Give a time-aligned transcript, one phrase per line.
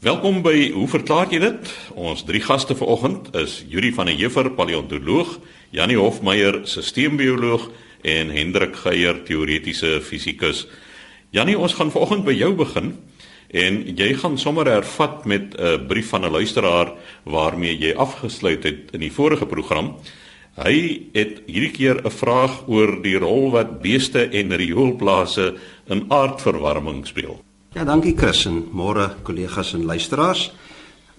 [0.00, 1.70] Welkom by Hoe verklaar jy dit?
[1.92, 5.34] Ons drie gaste vanoggend is Yuri van der Heever, paleontoloog,
[5.76, 7.66] Janie Hofmeyer, sisteembioloog
[8.08, 10.62] en Hendrik Geier, teoretiese fisikus.
[11.36, 12.94] Janie, ons gaan vanoggend by jou begin
[13.52, 16.96] en jy gaan sommer hervat met 'n brief van 'n luisteraar
[17.28, 19.96] waarmee jy afgesluit het in die vorige program.
[20.56, 25.56] Hy het hierdie keer 'n vraag oor die rol wat beeste en rioolplase
[25.88, 27.44] in aardverwarming speel.
[27.70, 30.48] Ja, dankie Chris en môre kollegas en luisteraars.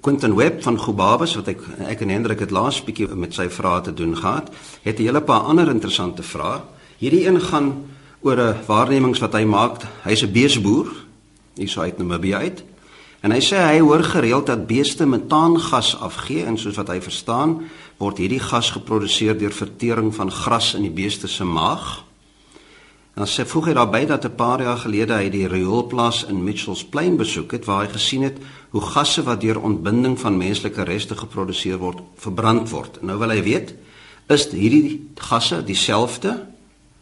[0.03, 3.79] Quentin Webb van Gobabas wat ek ek en Hendrik het laas bietjie met sy vrae
[3.85, 4.49] te doen gehad,
[4.83, 6.59] het 'n hele paar ander interessante vrae.
[6.99, 7.87] Hierdie een gaan
[8.21, 9.87] oor 'n waarnemings wat hy maak.
[10.03, 10.91] Hy's 'n beesboer
[11.55, 12.63] hier so uit Namibië uit.
[13.21, 17.61] En hy sê hy hoor gereeld dat beeste metaangas afgee en soos wat hy verstaan,
[17.97, 22.03] word hierdie gas geproduseer deur vertering van gras in die beeste se maag.
[23.21, 26.83] Dan sê voeg hy daarby dat 'n paar jaar gelede hy die rioolplaas in Mitchells
[26.83, 28.37] Plain besoek het waar hy gesien het
[28.69, 32.97] hoe gasse wat deur ontbinding van menslike reste geproduseer word, verbrand word.
[33.01, 33.75] Nou wil hy weet,
[34.27, 36.47] is hierdie gasse dieselfde?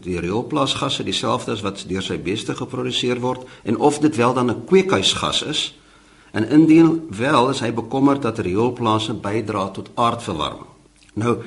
[0.03, 4.49] Die rioolplaasgasse dieselfde as wat deur sy beeste geproduseer word en of dit wel dan
[4.51, 5.73] 'n kweekhuisgas is?
[6.31, 10.67] En indien wel, is hy bekommerd dat rioolplase bydra tot aardverwarming.
[11.13, 11.37] Nou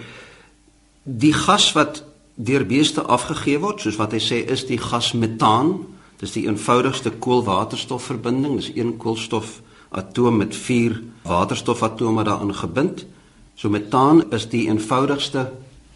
[1.03, 2.05] die gas wat
[2.35, 5.75] deur beeste afgegee word, soos wat hy sê is die gas metaan.
[6.23, 8.57] Dis die eenvoudigste koolwaterstofverbinding.
[8.57, 13.07] Dis een koolstofatoom met 4 waterstofatome daarin gebind.
[13.55, 15.51] So metaan is die eenvoudigste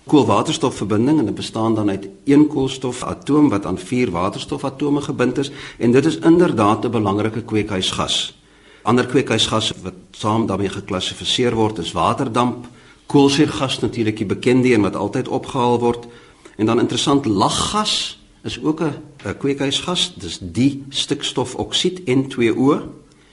[0.06, 5.90] koolwaterstofverbinding en dit bestaan dan uit een koolstofatoom wat aan 4 waterstofatome gebind is en
[5.90, 8.38] dit is inderdaad 'n belangrike kweekhuisgas.
[8.82, 12.66] Ander kweekhuisgasse wat saam daarmee geklassifiseer word is waterdamp,
[13.06, 16.06] koolsuurgas natuurlik die bekende een wat altyd opgehaal word,
[16.56, 20.14] En dan interessant laggas is ook 'n kweekhuisgas.
[20.14, 22.80] Dis die stikstofoksied N2O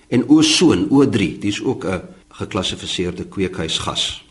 [0.07, 1.37] en ozon O3.
[1.39, 4.25] Dis ook 'n geklassifiseerde kweekhuisgas.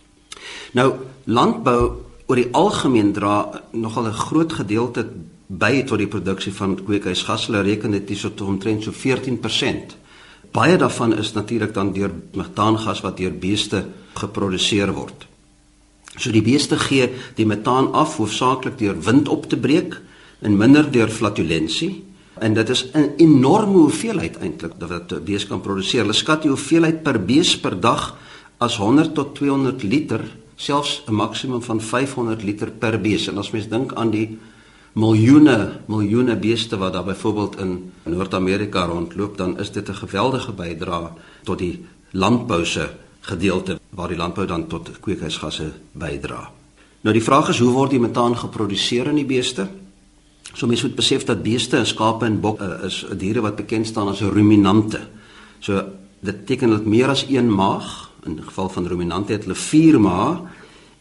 [0.72, 1.92] Nou landbou
[2.26, 5.06] oor die algemeen dra nogal 'n groot gedeelte
[5.46, 7.46] by tot die produksie van kweekhuisgas.
[7.46, 9.96] Hulle reken dit is tot omtrent so 14%.
[10.52, 15.26] Baie daarvan is natuurlik dan deur metaangas wat deur beeste geproduseer word.
[16.16, 20.00] So die beeste gee die metaan af hoofsaaklik deur wind op te breek
[20.40, 22.04] en minder deur flatulensie
[22.42, 26.00] en dit is 'n enorme hoeveelheid eintlik wat 'n bees kan produseer.
[26.00, 28.16] Hulle skat die hoeveelheid per bees per dag
[28.58, 30.20] as 100 tot 200 liter,
[30.56, 33.28] selfs 'n maksimum van 500 liter per bees.
[33.28, 34.38] En as mens dink aan die
[34.92, 41.10] miljoene miljoene beeste wat daar byvoorbeeld in Noord-Amerika rondloop, dan is dit 'n geweldige bydrae
[41.42, 42.88] tot die landbou se
[43.22, 46.42] gedeelte waar die landbou dan tot kweekhuisgasse bydra.
[47.02, 49.66] Nou die vraag is hoe word die metaan geproduseer in die beeste?
[50.52, 53.88] So mense moet besef dat beeste en skape en bokke uh, is diere wat bekend
[53.88, 55.00] staan as ruminante.
[55.60, 55.80] So
[56.22, 59.98] dit beteken dat meer as een maag, in die geval van ruminante het hulle 4
[60.00, 60.42] maag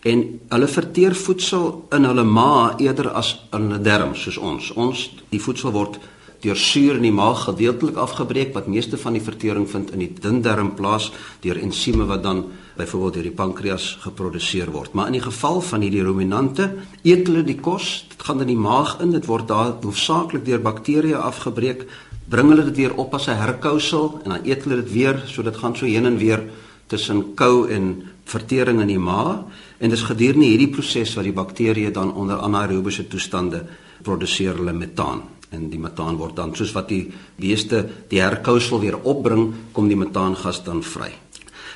[0.10, 4.72] en hulle verteer voedsel in hulle maag eerder as in hulle darmes soos ons.
[4.74, 6.00] Ons die voedsel word
[6.42, 10.10] deur suur in die maag gedeeltelik afgebreek wat meeste van die vertering vind in die
[10.24, 11.12] dun darm plaas
[11.44, 12.46] deur ensieme wat dan
[12.78, 14.94] byvoorbeeld deur die pankreas geproduseer word.
[14.98, 16.70] Maar in die geval van hierdie ruminante,
[17.04, 20.64] eet hulle die kos, dit gaan in die maag in, dit word daar hoofsaaklik deur
[20.66, 21.86] bakterieë afgebreek,
[22.32, 25.44] bring hulle dit weer op as 'n herkousel en dan eet hulle dit weer, so
[25.44, 26.42] dit gaan so heen en weer
[26.88, 29.44] tussen kou en vertering in die maag
[29.80, 33.66] en dis gedurende hierdie proses wat die bakterieë dan onder anaerobiese toestande
[34.04, 38.98] produseer hulle metaan en die metaan word dan soos wat die beeste die herkousel weer
[39.04, 41.12] opbring, kom die metaangas dan vry.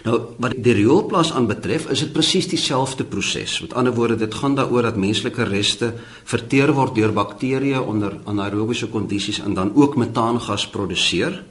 [0.05, 3.57] Nou wat die rioolplaas aanbetref, is dit presies dieselfde proses.
[3.63, 5.93] Met ander woorde, dit gaan daaroor dat menslike reste
[6.29, 11.41] verteer word deur bakterieë onder anaerobiese kondisies en dan ook metaangas produseer.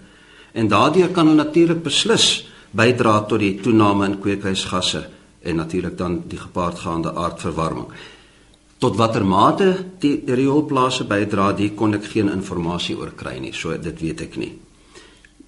[0.54, 5.02] En daardeur kan hulle natuurlik beslis bydra tot die toename in kweekhuisgasse
[5.44, 7.90] en natuurlik dan die gepaardgaande aardverwarming.
[8.84, 13.72] Tot watter mate die rioolplase bydra, die kon ek geen inligting oor kry nie, so
[13.80, 14.50] dit weet ek nie.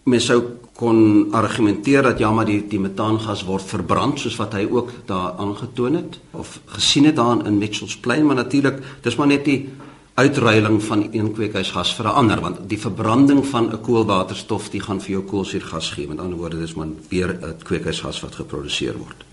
[0.08, 0.38] Mens sou
[0.78, 5.36] kon argumenteer dat ja, maar die die metaangas word verbrand soos wat hy ook daar
[5.36, 9.68] aangetoon het of gesien het daar in Mitchells Plain, maar natuurlik, dis maar net die
[10.16, 15.00] uitruiling van een kweekhuisgas vir 'n ander want die verbranding van 'n koolwaterstof die gaan
[15.00, 16.08] vir jou koolsuurgas gee.
[16.08, 19.24] Met ander woorde, dis maar weer 'n kweekhuisgas wat geproduseer word.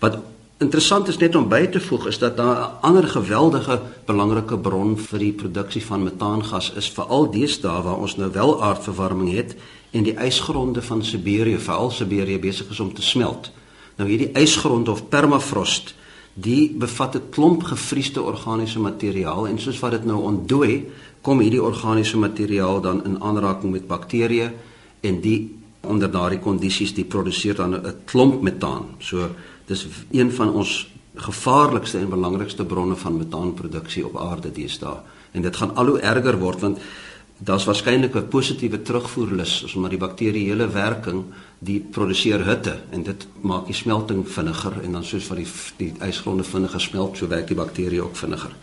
[0.00, 0.16] Wat
[0.62, 4.96] Interessant is net om by te voeg is dat daar 'n ander geweldige belangrike bron
[4.98, 9.56] vir die produksie van metaangas is veral deesdae waar ons nou wel aardverwarming het
[9.90, 13.50] en die ysgronde van Siberië, veral Siberië besig is om te smelt.
[13.96, 15.94] Nou hierdie ysgronde of permafrost,
[16.34, 20.86] die bevat 'n klomp gevriesde organiese materiaal en soos wat dit nou ontdooi,
[21.20, 24.52] kom hierdie organiese materiaal dan in aanraking met bakterieë
[25.00, 28.86] en die onder daardie kondisies die produseer dan 'n klomp metaan.
[28.98, 29.28] So
[29.66, 34.96] dis een van ons gevaarlikste en belangrikste bronne van metaanproduksie op aarde deesdae.
[35.32, 36.78] En dit gaan al hoe erger word want
[37.38, 41.24] daar's waarskynlik 'n positiewe terugvoerlus omdat die bakterieële werking
[41.58, 45.92] die produseer hitte en dit maak die smelting vinniger en dan soos wat die die
[46.00, 48.54] ysgronde vinniger smelt, so werk die bakterieë ook vinniger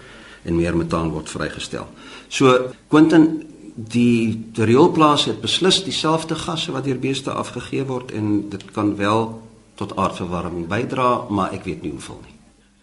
[0.43, 1.87] en meer metaan word vrygestel.
[2.27, 3.43] So Quentin
[3.87, 9.41] die rioolplaas het beslis dieselfde gasse wat deur beeste afgegee word en dit kan wel
[9.79, 12.35] tot aardverwarming bydra, maar ek weet nie hoeveel nie.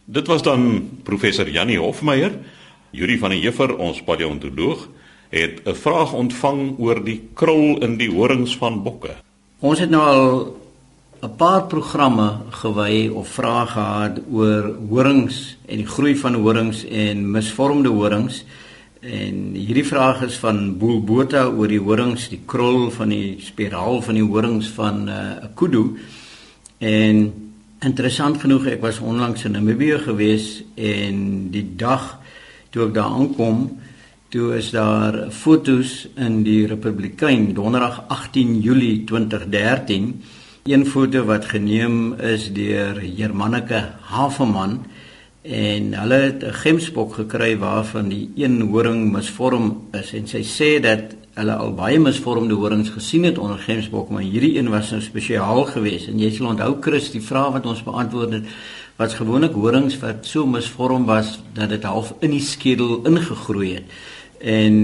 [0.06, 2.38] Dit was dan professor Jannie Hofmeyer,
[2.96, 4.86] Yuri van der Heever, ons paleontoloog,
[5.28, 9.16] het 'n vraag ontvang oor die krul in die horings van bokke.
[9.60, 10.56] Ons het nou al
[11.22, 17.30] 'n paar programme gewy of vrae gehad oor horings en die groei van horings en
[17.30, 18.44] misvormde horings.
[19.00, 24.16] En hierdie vraag is van Boelbota oor die horings, die krul van die spiraal van
[24.16, 25.98] die horings van 'n uh, kudu.
[26.78, 27.32] En
[27.80, 32.18] interessant genoeg, ek was onlangs in Namibië gewees en die dag
[32.70, 33.78] toe ek daar aankom,
[34.28, 40.22] toe is daar fotos in die Republikein Donderdag 18 Julie 2013.
[40.64, 44.84] Een foto wat geneem is deur Hermanneke Haveman
[45.46, 50.12] en hulle het 'n gemsbok gekry waarvan die een horing misvorm is.
[50.12, 54.56] En sy sê dat hulle al baie misvormde horings gesien het onder gemsbok maar hierdie
[54.58, 56.08] een was nou spesiaal geweest.
[56.08, 58.44] En jy sal onthou Chris die vraag wat ons beantwoord het
[58.96, 63.84] wat gewoonlik horings wat so misvorm was dat dit half in die skedel ingegroei het.
[64.40, 64.74] En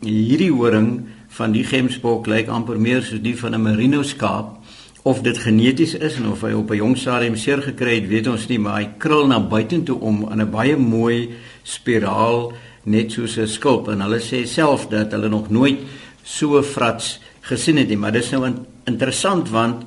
[0.00, 4.58] hierdie horing van die gemsbok lyk amper meer soos die van 'n merino skaap
[5.02, 8.26] of dit geneties is en of hy op 'n jong stadium seer gekry het, weet
[8.26, 11.30] ons nie, maar hy krul na buitentoe om in 'n baie mooi
[11.62, 12.52] spiraal
[12.84, 15.78] net soos 'n skulp en hulle sê self dat hulle nog nooit
[16.22, 18.52] so frats gesien het nie, maar dis nou
[18.84, 19.84] interessant want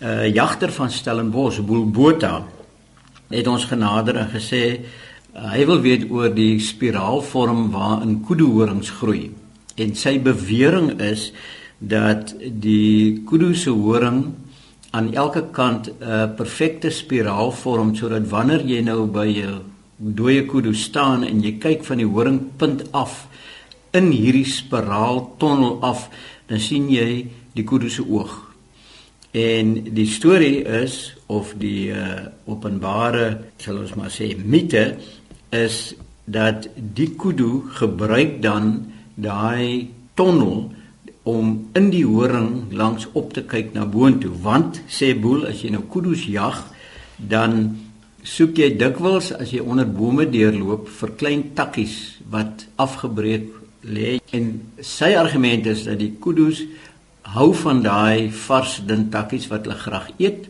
[0.00, 2.44] 'n uh, jagter van Stellenbosch, Boelbota,
[3.28, 4.80] het ons genader en gesê
[5.34, 9.30] uh, hy wil weet oor die spiraalvorm waarin kuduhorings groei.
[9.76, 11.32] En sy bewering is
[11.78, 14.34] dat die kudu se horing
[14.90, 19.60] aan elke kant 'n perfekte spiraal vorm sodat wanneer jy nou by 'n
[19.96, 23.28] dooie kudu staan en jy kyk van die horingpunt af
[23.90, 26.08] in hierdie spiraal tonnel af,
[26.46, 27.26] dan sien jy
[27.56, 28.54] die kudu se oog.
[29.36, 34.96] En die storie is of die uh, openbare, sal ons maar sê, mite
[35.50, 35.94] is
[36.24, 40.68] dat die kudu gebruik dan daai tonnel
[41.28, 44.32] om in die horing langs op te kyk na boontoe.
[44.42, 46.62] Want sê boel as jy nou kudus jag
[47.18, 47.76] dan
[48.22, 51.96] soek jy dikwels as jy onder bome deurloop vir klein takkies
[52.32, 53.48] wat afgebreek
[53.88, 54.18] lê.
[54.32, 56.64] En sy argument is dat die kudus
[57.34, 60.48] hou van daai vars dun takkies wat hulle graag eet.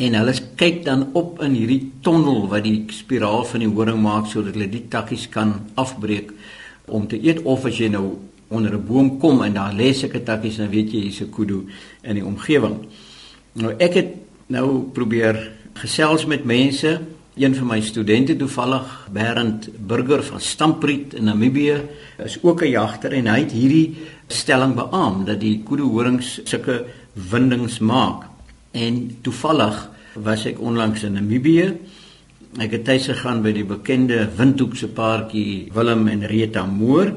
[0.00, 4.30] En hulle kyk dan op in hierdie tonnel wat die spiraal van die horing maak
[4.30, 6.32] sodat hulle die takkies kan afbreek
[6.90, 7.44] om te eet.
[7.44, 8.08] Of as jy nou
[8.54, 11.66] onder 'n boom kom en daar lê sulke takkies dan weet jy hier's 'n kudu
[12.02, 12.76] in die omgewing.
[13.52, 14.10] Nou ek het
[14.46, 17.00] nou probeer gesels met mense.
[17.34, 21.82] Een van my studente toevallig Berend Burger van Stampriet in Namibië
[22.24, 23.96] is ook 'n jagter en hy het hierdie
[24.28, 28.22] stelling beamoen dat die kudu horings sulke windings maak.
[28.70, 31.76] En toevallig was ek onlangs in Namibië.
[32.58, 37.14] Ek het tuis gegaan by die bekende windhoekse paartjie Willem en Rita Moore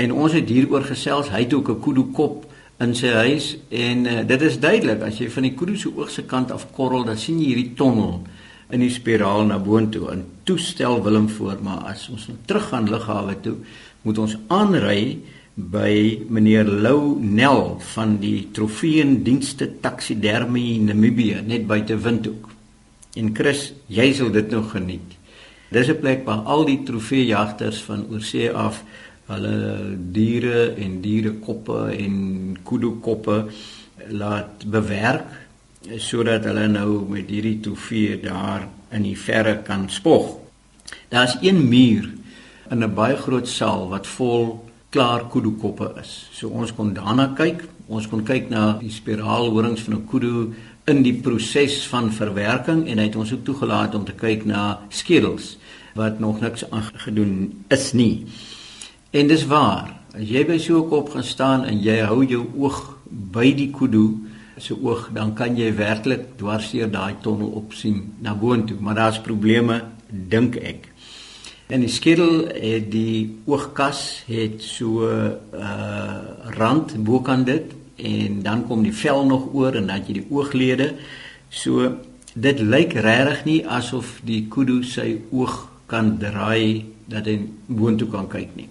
[0.00, 1.28] En ons het hieroor gesels.
[1.28, 2.46] Hy het ook 'n kudu kop
[2.80, 6.10] in sy huis en uh, dit is duidelik as jy van die kudu se oog
[6.10, 8.22] se kant af korrel, dan sien jy hierdie tonnel
[8.70, 10.10] in die spiraal na boontoe.
[10.10, 13.56] En toestel Willem voor, maar as ons nou terug gaan lughawe toe,
[14.02, 15.18] moet ons aanry
[15.54, 22.48] by meneer Lou Nel van die Trofeendienste Taksidermie Namibië net buite Windhoek.
[23.16, 25.18] En Chris, jy sal dit nou geniet.
[25.70, 28.82] Dis 'n plek waar al die trofeejagters van oorsee af
[29.30, 32.16] hulle diere en dierekoppe en
[32.66, 33.44] kudu koppe
[34.10, 35.38] laat bewerk
[35.96, 40.36] sodat hulle nou met hierdie trofee daar in die verre kan spog.
[41.08, 42.10] Daar's een muur
[42.70, 46.28] in 'n baie groot saal wat vol klaar kudu koppe is.
[46.32, 47.64] So ons kon daarna kyk.
[47.86, 50.52] Ons kon kyk na die spiraalhorings van 'n kudu
[50.84, 54.80] in die proses van verwerking en hy het ons ook toegelaat om te kyk na
[54.88, 55.56] skedels
[55.94, 58.26] wat nog niks aangedoen is nie.
[59.10, 59.88] En dis waar.
[60.14, 63.70] As jy by so 'n kop gaan staan en jy hou jou oog by die
[63.70, 64.18] kudu
[64.56, 69.82] se oog, dan kan jy werklik dwarsteer daai tonnel opsien na boontoe, maar daar's probleme,
[70.06, 70.88] dink ek.
[71.66, 78.66] En die skedel het die oogkas het so 'n uh, rand bokant dit en dan
[78.66, 80.94] kom die vel nog oor en dan jy die ooglede.
[81.48, 81.96] So
[82.34, 88.28] dit lyk regtig nie asof die kudu sy oog kan draai dat hy boontoe kan
[88.28, 88.68] kyk nie.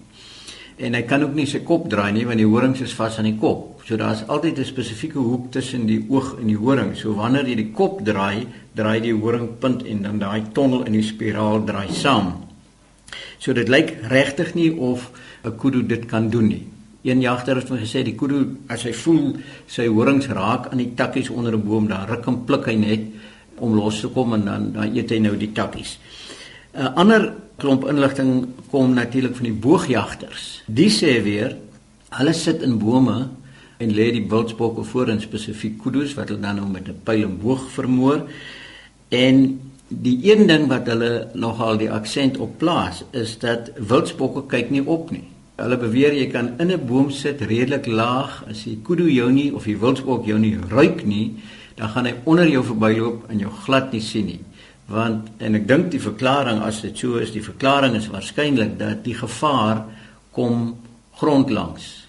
[0.80, 3.28] En hy kan ook nie sy kop draai nie want die horings is vas aan
[3.28, 3.82] die kop.
[3.84, 6.96] So daar's altyd 'n spesifieke hoek tussen die oog en die horing.
[6.96, 11.02] So wanneer jy die kop draai, draai die horingpunt en dan daai tonnel in die
[11.02, 12.32] spiraal draai saam.
[13.38, 15.10] So dit lyk regtig nie of
[15.44, 16.66] 'n kudu dit kan doen nie.
[17.02, 20.94] Een jagter het my gesê die kudu as hy voel sy horings raak aan die
[20.94, 23.00] takkies onder 'n boom, dan ruk en pluk hy net
[23.58, 25.98] om los te kom en dan dan eet hy nou die takkies.
[26.74, 30.62] 'n Ander klomp inligting kom natuurlik van die boogjagters.
[30.66, 31.56] Die sê weer
[32.16, 33.28] hulle sit in bome
[33.80, 37.22] en lê die wildsbokke voor in spesifiek kudus wat hulle dan nou met 'n pyl
[37.28, 38.26] en boog vermoor.
[39.08, 44.70] En die een ding wat hulle nogal die aksent op plaas is dat wildsbokke kyk
[44.70, 45.26] nie op nie.
[45.56, 49.54] Hulle beweer jy kan in 'n boom sit redelik laag as die kudu jou nie
[49.54, 51.34] of die wildsbok jou nie ruik nie,
[51.74, 54.40] dan gaan hy onder jou verbyloop en jou glad nie sien nie.
[54.90, 59.04] Want en ek dink die verklaring as dit so is, die verklaring is waarskynlik dat
[59.04, 59.84] die gevaar
[60.34, 60.74] kom
[61.20, 62.08] grondlangs.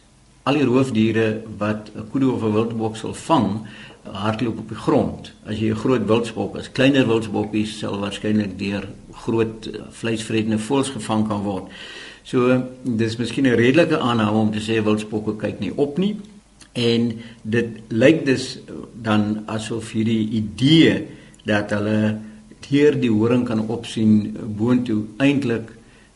[0.50, 3.68] Al die roofdiere wat 'n kudu of 'n wildbok sal vang,
[4.04, 5.32] hardloop op die grond.
[5.46, 10.90] As jy 'n groot wildsbok is, kleiner wildsbokkies sal waarskynlik deur groot eh, vleisvredende voëls
[10.90, 11.64] gevang kan word.
[12.24, 16.16] So dis miskien 'n redelike aanname om te sê wildsbokke kyk nie op nie.
[16.74, 18.60] En dit lyk dus
[19.02, 21.08] dan asof hierdie idee
[21.44, 22.18] dat hulle
[22.72, 25.70] hier die horing kan opsien boontoe eintlik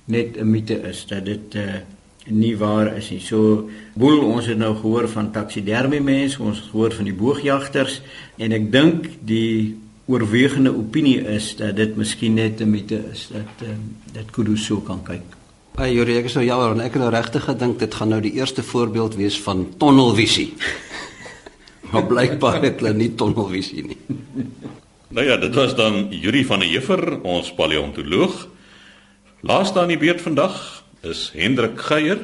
[0.05, 1.81] net 'n mite is dat dit uh,
[2.27, 3.19] nie waar is nie.
[3.19, 8.01] So boel ons het nou gehoor van taksidermie mense, ons het gehoor van die boogjagters
[8.37, 13.67] en ek dink die oorwegende opinie is dat dit miskien net 'n mite is dat
[13.67, 13.69] uh,
[14.13, 15.35] dat kudu so kan kyk.
[15.75, 18.33] Ai Juri, ek is nou jammer, ek het nou regtig gedink dit gaan nou die
[18.33, 20.53] eerste voorbeeld wees van tonnelvisie.
[21.91, 23.97] maar blykbaar het hulle nie tonnelvisie nie.
[25.07, 28.47] Nou ja, dit was dan Yuri van der Heever, ons paleontoloog.
[29.45, 30.55] Laaste aan die beurt vandag
[31.05, 32.23] is Hendrik Geier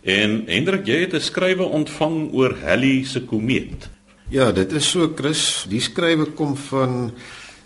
[0.00, 3.90] en Hendrik, jy het 'n skrywe ontvang oor Halley se komeet.
[4.28, 7.12] Ja, dit is so Chris, die skrywe kom van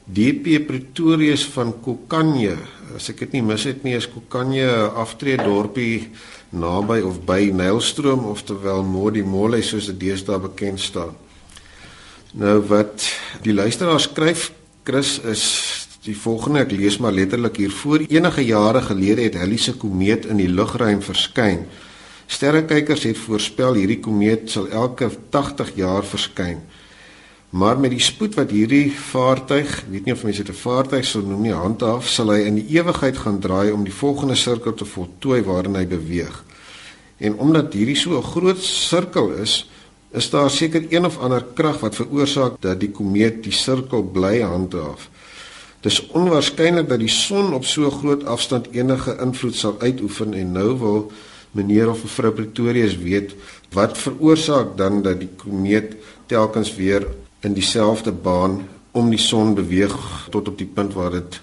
[0.04, 2.56] DP Pretorius van Kokanje.
[2.96, 6.10] As ek dit nie mis het nie, is Kokanje 'n aftreë dorpie
[6.50, 11.27] naby of by Nylstroom of terwyl Modi Molle soos dit deesdae bekend staan.
[12.37, 13.06] Nou wat
[13.42, 14.50] die luisteraar skryf
[14.85, 15.44] Chris is
[16.04, 20.26] die volgende ek lees maar letterlik hier voor enige jare gelede het Halley se komeet
[20.28, 21.64] in die lugruim verskyn.
[22.28, 26.61] Sterrekykers het voorspel hierdie komeet sal elke 80 jaar verskyn.
[27.56, 31.25] Maar met die spoed wat hierdie vaartuig, weet nie of mense dit 'n vaartuig sou
[31.25, 34.85] noem nie, handhaaf, sal hy in die ewigheid gaan draai om die volgende sirkel te
[34.85, 36.44] voltooi waarin hy beweeg.
[37.16, 39.70] En omdat hierdie so 'n groot sirkel is,
[40.10, 44.40] is daar seker een of ander krag wat veroorsaak dat die komeet die sirkel bly
[44.40, 45.08] handhaaf.
[45.84, 50.70] Dis onwaarskynlik dat die son op so groot afstand enige invloed sal uitoefen en nou
[50.78, 51.12] wil
[51.52, 53.34] meneer of mevrou Pretorius weet
[53.72, 55.94] wat veroorsaak dan dat die komeet
[56.26, 57.06] telkens weer
[57.40, 59.94] in dieselfde baan om die son beweeg
[60.30, 61.40] tot op die punt waar dit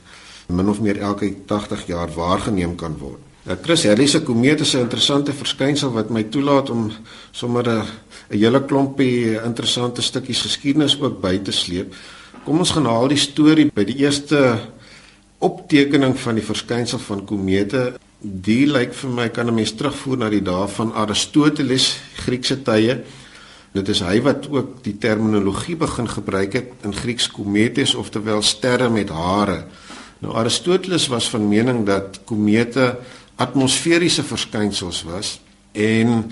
[0.48, 3.25] min of meer elke 80 jaar waargeneem kan word.
[3.46, 6.92] Nou Chris Halley se komeet is 'n interessante verskynsel wat my toelaat om
[7.32, 7.86] sommer 'n
[8.30, 11.94] hele klompie interessante stukkies geskiedenis ook by te sleep.
[12.44, 14.60] Kom ons gaan haal die storie by die eerste
[15.40, 17.94] optekening van die verskynsel van komete.
[18.22, 23.04] Die lyk vir my kan 'n mens terugvoer na die dae van Aristoteles, Griekse tye.
[23.74, 28.90] Dit is hy wat ook die terminologie begin gebruik het in Grieks kometes oftewel sterre
[28.90, 29.66] met hare.
[30.20, 32.98] Nou Aristoteles was van mening dat komete
[33.36, 35.40] atmosferiese verskynsels was
[35.72, 36.32] en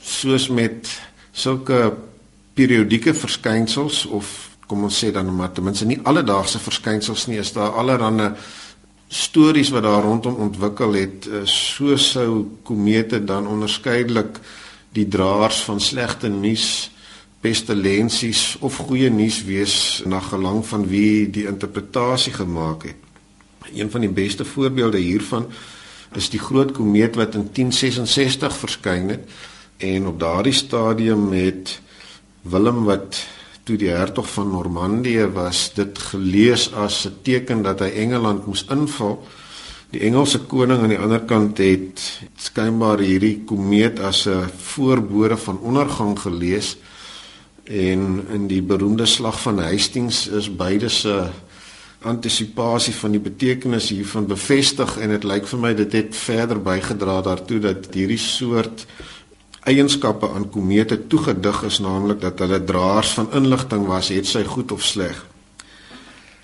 [0.00, 0.90] soos met
[1.32, 1.92] sulke
[2.54, 4.32] periodieke verskynsels of
[4.66, 8.32] kom ons sê dan maar ten minste nie alledaagse verskynsels nie is daar allerlei
[9.08, 14.40] stories wat daar rondom ontwikkel het eh, so sou komete dan onderskeidelik
[14.94, 16.90] die draers van slegte nuus
[17.44, 23.00] pestilensies of goeie nuus wees na gelang van wie die interpretasie gemaak het.
[23.74, 25.50] Een van die beste voorbeelde hiervan
[26.16, 29.30] is die groot komeet wat in 1066 verskyn het
[29.76, 31.80] en op daardie stadium het
[32.42, 33.26] Willem wat
[33.64, 38.64] toe die hertog van Normandië was dit gelees as 'n teken dat hy Engeland moes
[38.70, 39.24] inval.
[39.90, 45.58] Die Engelse koning aan die ander kant het skynbaar hierdie komeet as 'n voorbode van
[45.58, 46.76] ondergang gelees
[47.64, 51.30] en in die beroemde slag van Hastings is beide se
[52.04, 57.20] antisipasie van die betekenis hiervan bevestig en dit lyk vir my dit het verder bygedra
[57.24, 58.86] daartoe dat hierdie soort
[59.64, 64.72] eienskappe aan komete toegedig is, naamlik dat hulle draers van inligting was, het sy goed
[64.76, 65.16] of sleg.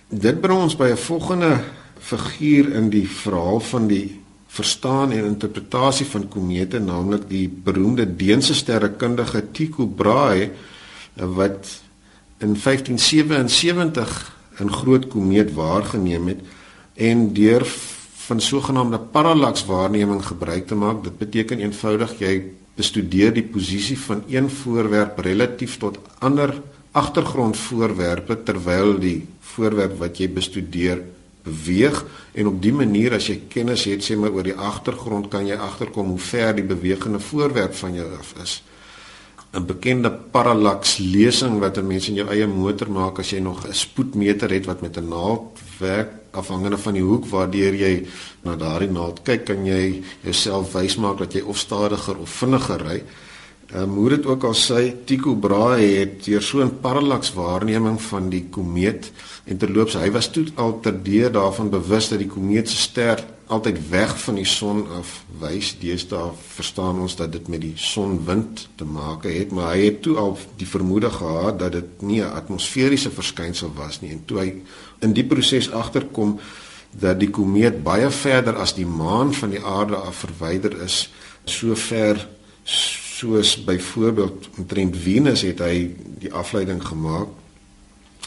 [0.09, 1.61] Dit bring ons by 'n volgende
[2.01, 8.55] figuur in die verhaal van die verstaan en interpretasie van komete, naamlik die beroemde Deense
[8.55, 10.51] sterrekundige Tycho Brahe
[11.15, 11.81] wat
[12.39, 16.41] in 1577 'n groot komeet waargeneem het
[16.95, 17.65] en deur
[18.27, 21.05] van sogenaamde parallakswaarneming gebruik te maak.
[21.05, 22.35] Dit beteken eenvoudig jy
[22.75, 26.55] bestudeer die posisie van een voorwerp relatief tot ander
[26.93, 31.03] agtergrondvoorwerpe terwyl die voorwerp wat jy bestudeer
[31.45, 35.47] beweeg en op die manier as jy kennis het sê maar oor die agtergrond kan
[35.47, 38.61] jy agterkom hoe ver die bewegende voorwerp van jou af is.
[39.53, 43.67] 'n bekende parallax lesing wat 'n mens in jou eie motor maak as jy nog
[43.67, 48.07] 'n spoedmeter het wat met 'n naald werk afhangende van die hoek waardeur jy
[48.43, 52.81] na daardie naald kyk kan jy jouself wys maak dat jy of stadiger of vinniger
[52.81, 53.03] ry.
[53.75, 58.29] Ehm hoe dit ook al sê Tycho Brahe het deur so 'n parallax waarneming van
[58.29, 59.11] die komeet
[59.45, 63.89] en terloops hy was toe al terdeur daarvan bewus dat die komeet se ster altyd
[63.91, 65.73] weg van die son af wys.
[65.81, 70.17] Deesdae verstaan ons dat dit met die sonwind te maak het, maar hy het toe
[70.23, 74.11] al die vermoede gehad dat dit nie 'n atmosferiese verskynsel was nie.
[74.11, 74.55] En toe hy
[75.01, 76.39] in die proses agterkom
[76.91, 81.11] dat die komeet baie verder as die maan van die aarde af verwyder is,
[81.45, 82.29] so ver
[82.65, 87.29] soos byvoorbeeld omtrent Venus het hy die afleiding gemaak.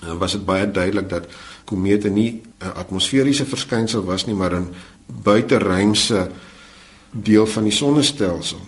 [0.03, 1.27] En was dit baie duidelik dat
[1.65, 4.73] komete nie 'n atmosferiese verskynsel was nie, maar 'n
[5.05, 6.29] buiteruimse
[7.11, 8.61] deel van die sonnestelsel.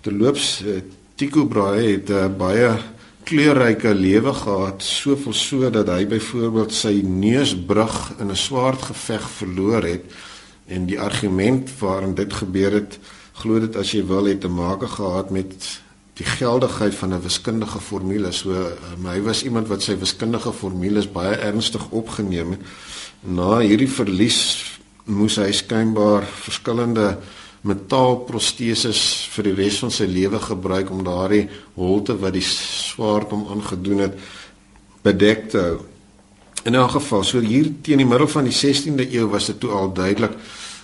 [0.00, 0.82] Terloops eh,
[1.16, 2.76] Tycho Brahe het 'n uh, baie
[3.24, 9.82] kleurryke lewe gehad, soveel so dat hy byvoorbeeld sy neusbrug in 'n swaard geveg verloor
[9.82, 10.04] het
[10.66, 12.98] en die argument waarin dit gebeur het,
[13.32, 15.80] glo dit as jy wil het te maak gehad met
[16.16, 18.32] die geldigheid van 'n wiskundige formule.
[18.32, 22.60] So um, hy was iemand wat sy wiskundige formules baie ernstig opgeneem het.
[23.20, 24.64] Na hierdie verlies
[25.06, 27.16] moes hy skynbaar verskillende
[27.66, 29.00] metaalproteses
[29.34, 34.06] vir die res van sy lewe gebruik om daardie holte wat die swaard hom aangedoen
[34.06, 34.18] het
[35.06, 35.78] bedek te hou.
[36.66, 39.70] In 'n geval, so hier teen die middel van die 16de eeu was dit toe
[39.70, 40.32] al duidelik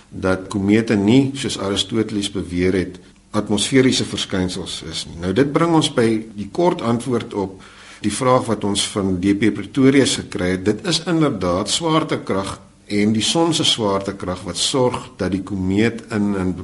[0.09, 2.99] dat komete nie soos Aristoteles beweer het
[3.31, 5.17] atmosferiese verskynsels is nie.
[5.19, 7.61] Nou dit bring ons by die kort antwoord op
[8.01, 10.65] die vraag wat ons van DP Pretorius gekry het.
[10.65, 12.59] Dit is inderdaad swaartekrag
[13.01, 16.55] en die son se swaartekrag wat sorg dat die komeet in 'n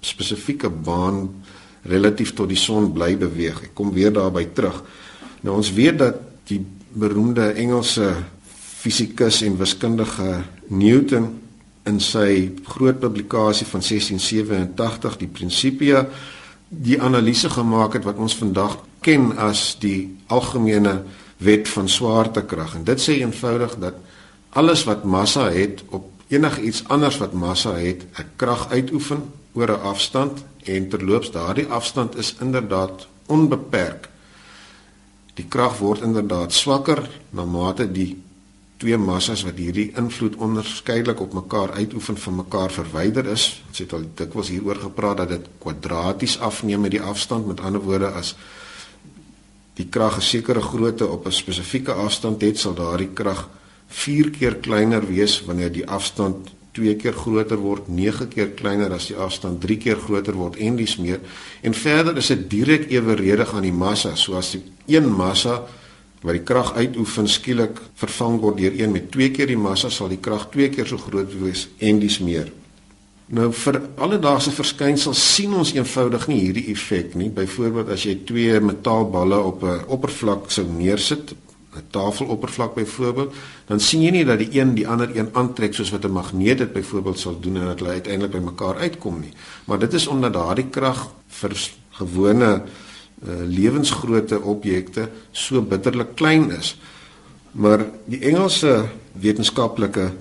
[0.00, 1.28] spesifieke baan
[1.82, 3.62] relatief tot die son bly beweeg.
[3.62, 4.82] Ek kom weer daarby terug.
[5.40, 8.14] Nou ons weet dat die beroemde Engelse
[8.78, 11.40] fisikus en wiskundige Newton
[11.88, 16.06] in sy groot publikasie van 1687 die Principia
[16.68, 21.02] die analise gemaak het wat ons vandag ken as die algemene
[21.38, 23.96] wet van swaartekrag en dit sê eenvoudig dat
[24.58, 29.20] alles wat massa het op enigiets anders wat massa het, 'n krag uitoefen
[29.52, 34.08] oor 'n afstand en terloops daardie afstand is inderdaad onbeperk.
[35.34, 38.22] Die krag word inderdaad swakker na mate die
[38.76, 43.62] twee massas wat hierdie invloed onderskeidelik op mekaar uitoefen van mekaar verwyder is.
[43.68, 47.46] Ons het al dikwels hieroor gepraat dat dit kwadraties afneem met die afstand.
[47.46, 48.36] Met ander woorde as
[49.74, 53.48] die krag 'n sekere grootte op 'n spesifieke afstand het, sal daardie krag
[53.88, 59.08] 4 keer kleiner wees wanneer die afstand 2 keer groter word, 9 keer kleiner as
[59.10, 61.20] die afstand 3 keer groter word en dis meer.
[61.62, 64.62] En verder is dit direk eweredig aan die massa, so as die
[64.94, 65.62] een massa
[66.22, 70.10] wat die krag uitoefen skielik vervang word deur een met 2 keer die massa, sal
[70.10, 72.50] die krag 2 keer so groot wees en dis meer.
[73.28, 77.28] Nou vir alledaagse verskynsels sien ons eenvoudig nie hierdie effek nie.
[77.28, 81.34] Byvoorbeeld as jy twee metaalballe op 'n oppervlak sou neersit,
[81.76, 83.34] 'n tafeloppervlak byvoorbeeld,
[83.66, 86.58] dan sien jy nie dat die een die ander een aantrek soos wat 'n magneet
[86.58, 89.32] dit byvoorbeeld sal doen en dat hulle uiteindelik by mekaar uitkom nie.
[89.64, 91.52] Maar dit is omdat daardie krag vir
[91.90, 96.78] gewone uh, lewensgrootte objekte so bitterlik klein is.
[97.52, 100.12] Maar die Engelse wetenskaplike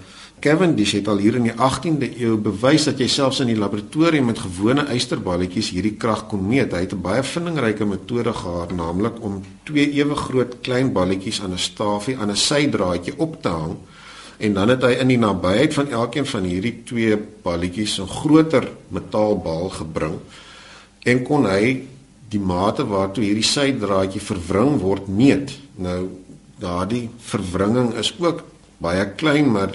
[0.47, 4.29] Cavendish het al hier in die 18de eeu bewys dat jy selfs in die laboratorium
[4.29, 6.71] met gewone ysterballetjies hierdie krag kon meet.
[6.71, 11.51] Hy het 'n baie vindingryke metode gehad, naamlik om twee ewe groot klein balletjies aan
[11.51, 13.75] 'n stafie aan 'n sydraadjie op te hang
[14.38, 18.69] en dan het hy in die nabyheid van elkeen van hierdie twee balletjies 'n groter
[18.88, 20.15] metaalbal gebring
[21.03, 21.83] en kon hy
[22.29, 25.60] die mate waartoe hierdie sydraadjie verwring word meet.
[25.75, 26.07] Nou
[26.60, 28.43] daardie verwringing is ook
[28.77, 29.71] baie klein, maar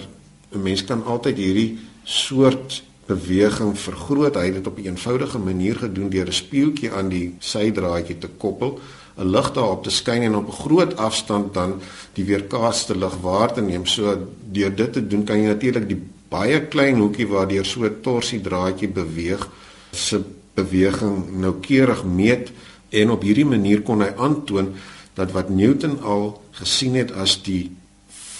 [0.55, 4.35] 'n mens kan altyd hierdie soort beweging vergroot.
[4.35, 8.27] Hy het dit op 'n eenvoudige manier gedoen deur 'n spieeltjie aan die sydraadjie te
[8.37, 8.79] koppel,
[9.17, 11.81] 'n lig daarop te skyn en op 'n groot afstand dan
[12.13, 13.85] die weerkaatste lig waar te neem.
[13.85, 18.01] So deur dit te doen kan jy natuurlik die baie klein hoekie waardeur so 'n
[18.01, 19.49] torsiedraadjie beweeg
[19.91, 20.21] se
[20.53, 22.51] beweging noukeurig meet
[22.89, 24.73] en op hierdie manier kon hy aantoon
[25.13, 27.71] dat wat Newton al gesien het as die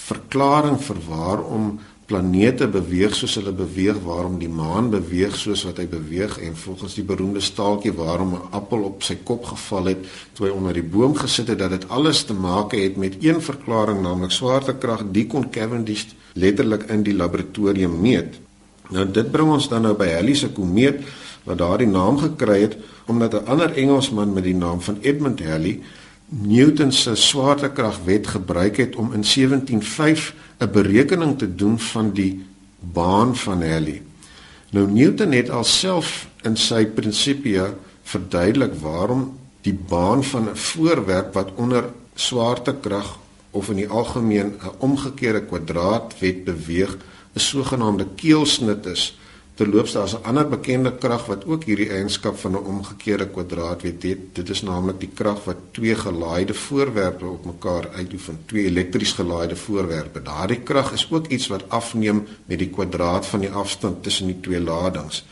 [0.08, 1.80] verklaring vir waarom
[2.14, 6.94] planete beweeg soos hulle beweeg, waarom die maan beweeg soos wat hy beweeg en volgens
[7.00, 10.86] die beroemde staaltjie waarom 'n appel op sy kop geval het toe hy onder die
[10.96, 15.04] boom gesit het dat dit alles te maak het met een verklaring naamlik swaartekrag.
[15.12, 18.38] Die kon Cavendish letterlik in die laboratorium meet.
[18.90, 21.02] Nou dit bring ons dan nou by Halley se komeet
[21.44, 25.82] wat daardie naam gekry het omdat 'n ander Engelsman met die naam van Edmund Halley
[26.42, 32.46] Newton se swaartekragwet gebruik het om in 175 'n berekening te doen van die
[32.80, 34.02] baan van Halley.
[34.70, 41.52] Nou Newton het alself in sy prinsipia verduidelik waarom die baan van 'n voorwerp wat
[41.56, 43.20] onder swaartekrag
[43.52, 46.98] of in die algemeen 'n omgekeerde kwadraatwet beweeg,
[47.34, 49.18] 'n sogenaamde keelsnit is.
[49.54, 54.02] Terloops daar's 'n ander bekende krag wat ook hierdie eienskap van 'n omgekeerde kwadraat het.
[54.34, 59.56] Dit is naamlik die krag wat twee gelaaide voorwerpe op mekaar uitoefen, twee elektries gelaaide
[59.56, 60.22] voorwerpe.
[60.22, 64.40] Daardie krag is ook iets wat afneem met die kwadraat van die afstand tussen die
[64.40, 65.26] twee ladings.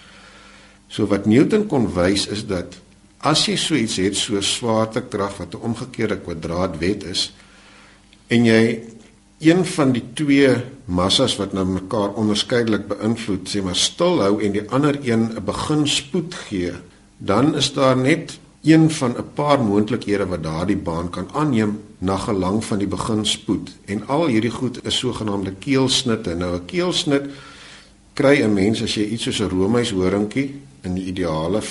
[0.88, 2.76] So wat Newton kon wys is dat
[3.18, 7.34] as jy so iets het so swaartekrag wat 'n omgekeerde kwadraatwet is
[8.28, 8.84] en jy
[9.42, 10.54] een van die twee
[10.86, 15.88] massas wat nou mekaar onderskeidelik beïnvloed, sê maar stilhou en die ander een 'n begin
[15.88, 16.74] spoed gee,
[17.18, 22.18] dan is daar net een van 'n paar moontlikhede wat daardie baan kan aanneem na
[22.18, 23.72] gelang van die begin spoed.
[23.86, 26.36] En al hierdie goed is sogenaamde keelsnitte.
[26.36, 27.30] Nou 'n keelsnit
[28.14, 31.62] kry 'n mens as jy iets soos 'n roomys horingkie in die ideale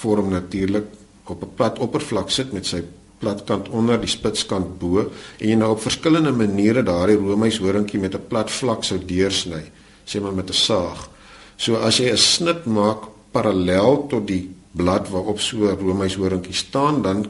[0.00, 0.84] vorm natuurlik
[1.24, 2.82] op 'n plat oppervlak sit met sy
[3.18, 8.14] platkant onder die spitskant bo en jy nou op verskillende maniere daardie roomys horingkie met
[8.14, 9.64] 'n plat vlak sou deursny
[10.08, 11.08] sê maar met 'n saag.
[11.56, 13.00] So as jy 'n snit maak
[13.32, 17.26] parallel tot die blad waarop so 'n roomys horingkie staan dan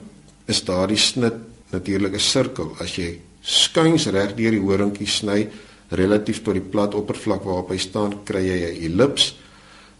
[0.46, 1.34] is daardie snit
[1.70, 2.76] natuurlik 'n sirkel.
[2.80, 5.48] As jy skuins reg deur die horingkie sny
[5.90, 9.36] relatief tot die plat oppervlak waarop hy staan kry jy 'n ellips.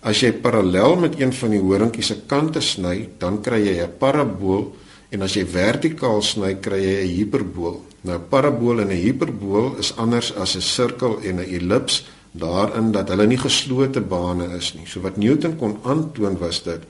[0.03, 3.99] As jy parallel met een van die horingkie se kante sny, dan kry jy 'n
[3.99, 4.75] parabool
[5.11, 7.83] En as jy vertikaal sny, kry jy 'n hiperbool.
[8.03, 12.93] Nou 'n parabool en 'n hiperbool is anders as 'n sirkel en 'n ellips daarin
[12.93, 14.87] dat hulle nie geslote bane is nie.
[14.87, 16.83] So wat Newton kon aantoon was dit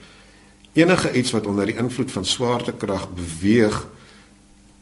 [0.73, 3.87] enige iets wat onder die invloed van swaartekrag beweeg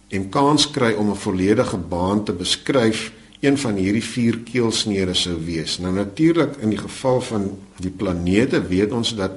[0.08, 5.44] en kans kry om 'n volledige baan te beskryf, een van hierdie vier keelsnere sou
[5.44, 5.78] wees.
[5.78, 9.32] Nou natuurlik in die geval van die planete weet ons dat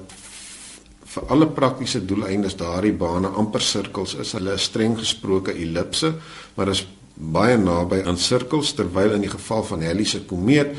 [1.09, 4.35] vir alle praktiese doeleindes daardie bane amper sirkels is.
[4.37, 6.13] Hulle is streng gesproke ellipse,
[6.55, 6.85] maar is
[7.19, 10.77] baie naby aan sirkels terwyl in die geval van Halley se komeet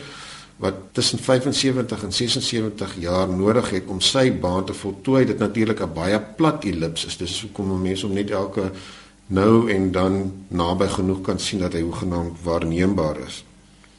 [0.61, 5.81] wat tussen 75 en 76 jaar nodig het om sy baan te voltooi, dit natuurlik
[5.81, 7.17] 'n baie plat ellips is.
[7.17, 8.71] Dis hoekom mense om net elke
[9.27, 13.45] nou en dan naby genoeg kan sien dat hy hoegenaamd waarneembaar is.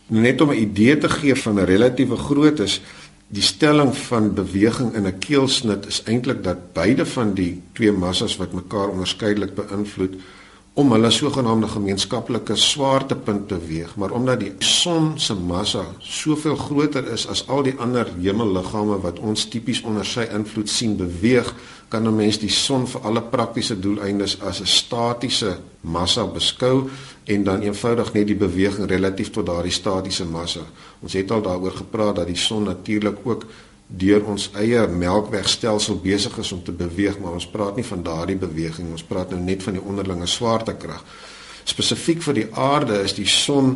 [0.07, 2.81] Net om 'n idee te gee van 'n relatiewe grootte is
[3.31, 8.37] die stelling van beweging in 'n keelsnit is eintlik dat beide van die twee massas
[8.37, 10.15] wat mekaar onderskeidelik beïnvloed
[10.73, 17.09] om hulle sogenaamde gemeenskaplike swaartepunt te weeg, maar omdat die son se massa soveel groter
[17.11, 21.51] is as al die ander hemelliggame wat ons tipies onder sy invloed sien beweeg,
[21.91, 26.89] kan 'n mens die son vir alle praktiese doeleindes as 'n statiese massa beskou
[27.25, 30.61] en dan eenvoudig net die beweging relatief tot daardie statiese massa.
[31.01, 33.45] Ons het al daaroor gepraat dat die son natuurlik ook
[33.91, 38.37] deur ons eie melkwegstelsel besig is om te beweeg, maar ons praat nie van daardie
[38.39, 41.03] beweging, ons praat nou net van die onderlinge swaartekrag.
[41.67, 43.75] Spesifiek vir die aarde is die son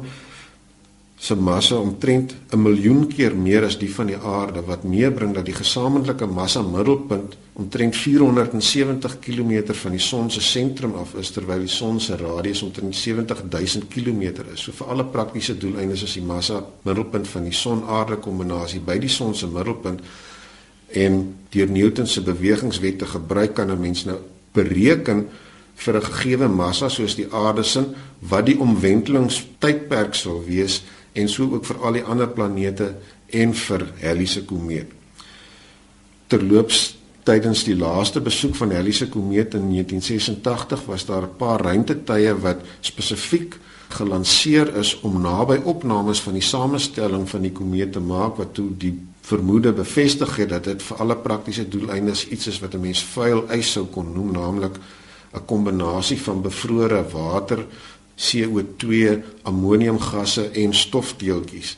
[1.18, 5.46] se massa omtrent 'n miljoen keer meer as die van die aarde wat meebring dat
[5.46, 11.60] die gesamentlike massa middelpunt omtrent 470 km van die son se sentrum af is terwyl
[11.60, 14.22] die son se radius omtrent 70000 km
[14.54, 14.60] is.
[14.60, 19.10] So vir alle praktiese doeleindes is die massa middelpunt van die son-aarde kombinasie by die
[19.10, 20.02] son se middelpunt
[20.92, 24.18] en deur Newton se bewegingswette gebruik kan 'n mens nou
[24.54, 25.28] bereken
[25.76, 27.84] vir 'n gegeewe massa soos die aarde se
[28.20, 30.84] wat die omwentelingstydperk sal wees
[31.16, 32.92] en so ook vir al die ander planete
[33.32, 34.92] en vir Halley se komeet.
[36.28, 41.62] Terloops tydens die laaste besoek van Halley se komeet in 1986 was daar 'n paar
[41.62, 43.58] ruimtetye wat spesifiek
[43.90, 48.70] gelanseer is om naby opnames van die samestelling van die komeet te maak wat toe
[48.78, 53.04] die vermoede bevestig het dat dit vir alle praktiese doeleindes iets is wat 'n mens
[53.04, 54.78] vuil ys sou kon noem naamlik
[55.36, 57.66] 'n kombinasie van bevrore water,
[58.16, 61.76] CO2, ammoniumgasse en stofdeeltjies.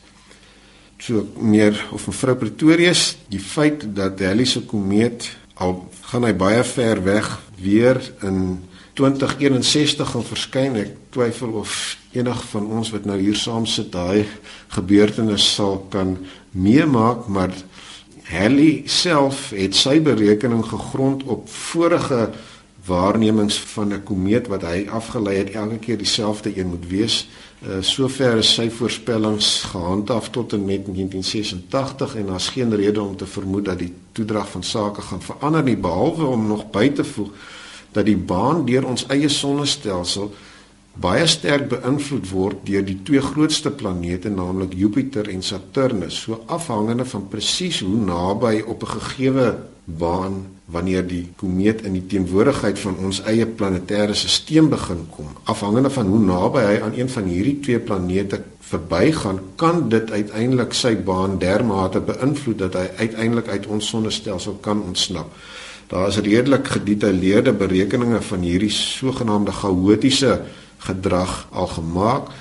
[0.98, 5.30] So meer of mevrou Pretorius, die feit dat Halley se komeet
[5.62, 8.64] al gaan hy baie ver weg weer in
[8.98, 10.78] 2061 gaan verskyn.
[10.82, 11.72] Ek twyfel of
[12.18, 14.26] enig van ons wat nou hier saam sit daai
[14.74, 16.16] gebeurtenis sal kan
[16.52, 17.54] meemaak, maar
[18.28, 22.32] Halley self het sy berekening gegrond op vorige
[22.88, 27.28] waarnemings van 'n komeet wat hy afgelei het elke keer dieselfde een moet wees.
[27.62, 33.16] Uh sover is sy voorspellings gehandhaaf tot en met 1986 en daar's geen rede om
[33.16, 37.04] te vermoed dat die toedrag van sake gaan verander nie behalwe om nog by te
[37.04, 37.30] voeg
[37.92, 40.34] dat die baan deur ons eie sonnestelsel
[40.94, 47.06] baie sterk beïnvloed word deur die twee grootste planete naamlik Jupiter en Saturnus so afhangende
[47.06, 52.98] van presies hoe naby op 'n gegeewe baan wanneer die komeet in die teenwoordigheid van
[53.08, 57.60] ons eie planetêre stelsel begin kom afhangende van hoe naby hy aan een van hierdie
[57.64, 63.92] twee planete verbygaan kan dit uiteindelik sy baan dermate beïnvloed dat hy uiteindelik uit ons
[63.94, 65.32] sonnestelsel kan ontsnap.
[65.88, 70.42] Daar is redelik gedetailleerde berekeninge van hierdie sogenaamde chaotiese
[70.84, 72.34] gedrag al gemaak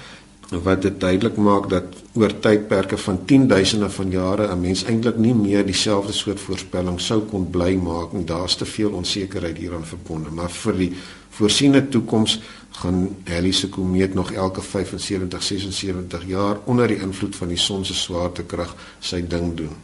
[0.66, 5.16] wat dit duidelik maak dat oor tydperke van 10 duisende van jare 'n mens eintlik
[5.16, 9.86] nie meer dieselfde soort voorspelling sou kon bly maak en daar's te veel onsekerheid hieraan
[9.86, 10.30] verbonde.
[10.30, 10.92] Maar vir die
[11.30, 17.48] voorsiene toekoms gaan Halley se komeet nog elke 75 76 jaar onder die invloed van
[17.48, 19.76] die son se swaartekrag sy ding doen.